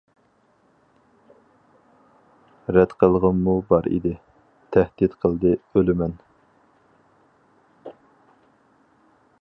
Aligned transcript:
رەت 2.77 2.95
قىلغۇممۇ 3.03 3.53
بار 3.73 3.89
ئىدى، 3.97 4.15
تەھدىت 4.77 5.15
قىلدى 5.27 5.53
ئۆلىمەن. 5.75 6.19